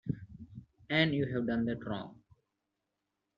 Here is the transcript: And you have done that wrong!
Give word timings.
And 0.89 1.13
you 1.13 1.31
have 1.35 1.45
done 1.45 1.65
that 1.65 1.85
wrong! 1.85 2.19